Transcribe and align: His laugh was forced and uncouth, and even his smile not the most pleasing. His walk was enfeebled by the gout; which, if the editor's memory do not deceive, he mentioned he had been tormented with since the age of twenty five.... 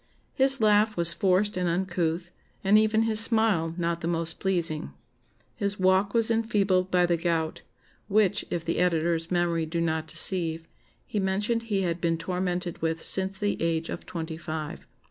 His 0.33 0.59
laugh 0.59 0.97
was 0.97 1.13
forced 1.13 1.55
and 1.55 1.69
uncouth, 1.69 2.31
and 2.63 2.75
even 2.75 3.03
his 3.03 3.19
smile 3.19 3.75
not 3.77 4.01
the 4.01 4.07
most 4.07 4.39
pleasing. 4.39 4.93
His 5.53 5.79
walk 5.79 6.15
was 6.15 6.31
enfeebled 6.31 6.89
by 6.89 7.05
the 7.05 7.17
gout; 7.17 7.61
which, 8.07 8.43
if 8.49 8.65
the 8.65 8.79
editor's 8.79 9.29
memory 9.29 9.67
do 9.67 9.79
not 9.79 10.07
deceive, 10.07 10.63
he 11.05 11.19
mentioned 11.19 11.61
he 11.69 11.83
had 11.83 12.01
been 12.01 12.17
tormented 12.17 12.81
with 12.81 13.03
since 13.05 13.37
the 13.37 13.61
age 13.61 13.89
of 13.89 14.07
twenty 14.07 14.37
five.... 14.37 14.87